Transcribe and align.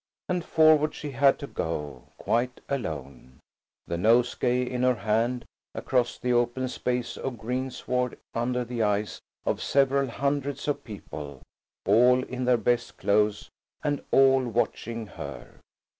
And 0.27 0.43
forward 0.43 0.95
she 0.95 1.11
had 1.11 1.37
to 1.37 1.45
go, 1.45 2.05
quite 2.17 2.59
alone, 2.67 3.37
the 3.85 3.99
nosegay 3.99 4.67
in 4.67 4.81
her 4.81 4.95
hand, 4.95 5.45
across 5.75 6.17
the 6.17 6.33
open 6.33 6.67
space 6.69 7.17
of 7.17 7.37
greensward 7.37 8.17
under 8.33 8.65
the 8.65 8.81
eyes 8.81 9.21
of 9.45 9.61
several 9.61 10.07
hundreds 10.07 10.67
of 10.67 10.83
people, 10.83 11.43
all 11.85 12.23
in 12.23 12.45
their 12.45 12.57
best 12.57 12.97
clothes 12.97 13.51
and 13.83 14.03
all 14.11 14.43
watching 14.43 15.05
her. 15.05 15.59